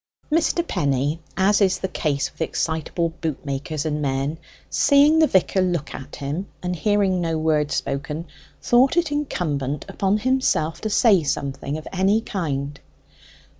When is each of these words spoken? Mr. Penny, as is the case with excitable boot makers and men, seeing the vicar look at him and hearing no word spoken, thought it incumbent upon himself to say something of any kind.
Mr. 0.31 0.67
Penny, 0.67 1.21
as 1.37 1.61
is 1.61 1.77
the 1.77 1.87
case 1.87 2.31
with 2.31 2.41
excitable 2.41 3.09
boot 3.21 3.45
makers 3.45 3.85
and 3.85 4.01
men, 4.01 4.39
seeing 4.67 5.19
the 5.19 5.27
vicar 5.27 5.61
look 5.61 5.93
at 5.93 6.15
him 6.15 6.47
and 6.63 6.75
hearing 6.75 7.21
no 7.21 7.37
word 7.37 7.71
spoken, 7.71 8.25
thought 8.59 8.97
it 8.97 9.11
incumbent 9.11 9.85
upon 9.87 10.17
himself 10.17 10.81
to 10.81 10.89
say 10.89 11.21
something 11.21 11.77
of 11.77 11.87
any 11.93 12.19
kind. 12.19 12.79